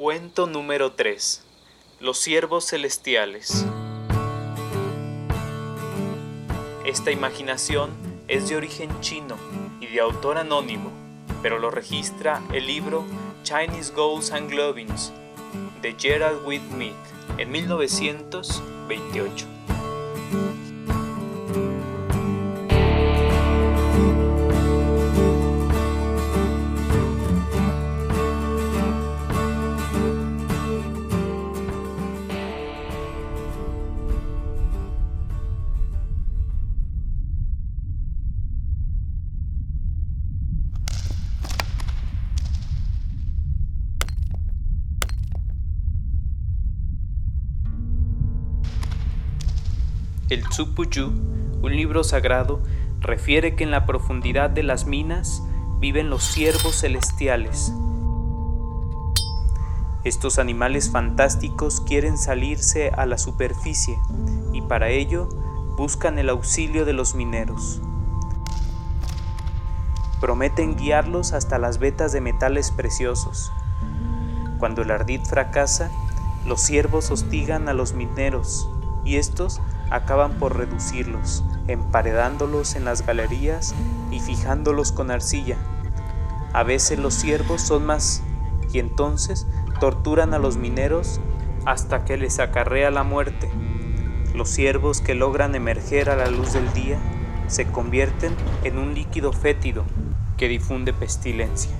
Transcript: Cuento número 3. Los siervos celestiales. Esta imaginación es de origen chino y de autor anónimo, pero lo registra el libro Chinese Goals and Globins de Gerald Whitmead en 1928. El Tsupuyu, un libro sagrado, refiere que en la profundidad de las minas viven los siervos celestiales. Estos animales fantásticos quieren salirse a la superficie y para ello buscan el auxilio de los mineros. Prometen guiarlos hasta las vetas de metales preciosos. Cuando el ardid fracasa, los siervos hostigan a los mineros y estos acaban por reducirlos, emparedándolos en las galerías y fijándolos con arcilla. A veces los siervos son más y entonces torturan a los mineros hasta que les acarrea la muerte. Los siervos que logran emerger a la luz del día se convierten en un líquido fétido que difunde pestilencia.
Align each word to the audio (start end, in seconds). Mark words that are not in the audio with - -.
Cuento 0.00 0.46
número 0.46 0.92
3. 0.92 1.44
Los 2.00 2.16
siervos 2.16 2.64
celestiales. 2.64 3.66
Esta 6.86 7.10
imaginación 7.10 7.90
es 8.26 8.48
de 8.48 8.56
origen 8.56 8.98
chino 9.02 9.36
y 9.78 9.88
de 9.88 10.00
autor 10.00 10.38
anónimo, 10.38 10.90
pero 11.42 11.58
lo 11.58 11.70
registra 11.70 12.40
el 12.50 12.66
libro 12.66 13.04
Chinese 13.42 13.92
Goals 13.92 14.32
and 14.32 14.48
Globins 14.48 15.12
de 15.82 15.94
Gerald 15.98 16.46
Whitmead 16.46 16.94
en 17.36 17.50
1928. 17.50 19.46
El 50.30 50.48
Tsupuyu, 50.48 51.08
un 51.60 51.74
libro 51.74 52.04
sagrado, 52.04 52.60
refiere 53.00 53.56
que 53.56 53.64
en 53.64 53.72
la 53.72 53.84
profundidad 53.84 54.48
de 54.48 54.62
las 54.62 54.86
minas 54.86 55.42
viven 55.80 56.08
los 56.08 56.22
siervos 56.22 56.76
celestiales. 56.82 57.72
Estos 60.04 60.38
animales 60.38 60.88
fantásticos 60.88 61.80
quieren 61.80 62.16
salirse 62.16 62.90
a 62.90 63.06
la 63.06 63.18
superficie 63.18 63.98
y 64.52 64.62
para 64.62 64.90
ello 64.90 65.28
buscan 65.76 66.16
el 66.20 66.28
auxilio 66.28 66.84
de 66.84 66.92
los 66.92 67.16
mineros. 67.16 67.82
Prometen 70.20 70.76
guiarlos 70.76 71.32
hasta 71.32 71.58
las 71.58 71.78
vetas 71.78 72.12
de 72.12 72.20
metales 72.20 72.70
preciosos. 72.70 73.50
Cuando 74.60 74.82
el 74.82 74.92
ardid 74.92 75.22
fracasa, 75.22 75.90
los 76.46 76.60
siervos 76.60 77.10
hostigan 77.10 77.68
a 77.68 77.74
los 77.74 77.94
mineros 77.94 78.68
y 79.04 79.16
estos 79.16 79.60
acaban 79.90 80.32
por 80.34 80.56
reducirlos, 80.56 81.44
emparedándolos 81.66 82.74
en 82.74 82.84
las 82.84 83.04
galerías 83.04 83.74
y 84.10 84.20
fijándolos 84.20 84.92
con 84.92 85.10
arcilla. 85.10 85.56
A 86.52 86.62
veces 86.62 86.98
los 86.98 87.14
siervos 87.14 87.60
son 87.60 87.86
más 87.86 88.22
y 88.72 88.78
entonces 88.78 89.46
torturan 89.80 90.34
a 90.34 90.38
los 90.38 90.56
mineros 90.56 91.20
hasta 91.64 92.04
que 92.04 92.16
les 92.16 92.38
acarrea 92.38 92.90
la 92.90 93.02
muerte. 93.02 93.50
Los 94.34 94.48
siervos 94.48 95.00
que 95.00 95.14
logran 95.14 95.54
emerger 95.54 96.10
a 96.10 96.16
la 96.16 96.28
luz 96.28 96.52
del 96.52 96.72
día 96.72 96.98
se 97.48 97.66
convierten 97.66 98.34
en 98.64 98.78
un 98.78 98.94
líquido 98.94 99.32
fétido 99.32 99.84
que 100.36 100.48
difunde 100.48 100.92
pestilencia. 100.92 101.72